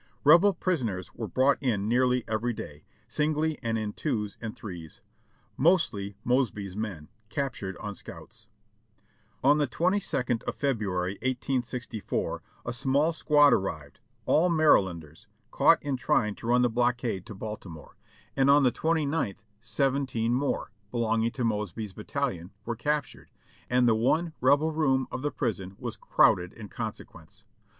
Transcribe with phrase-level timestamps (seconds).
[0.23, 4.99] Rebel prisoners were brought in nearly every day, singly and in twos and threes;
[5.57, 8.47] mostly Mosby's men, captured on scouts.
[9.43, 15.77] On the twenty second of February, 1864, a small squad ar rived, all Marylanders, caught
[15.83, 17.97] in trying to run the blockade to RECAPTURED 485 Baltimore;
[18.35, 23.29] and on the twenty ninth, seventeen more, belonging to Mosby's battalion, vvcre captured,
[23.69, 27.43] and the one Rebel room of the prison was crowded in consequence.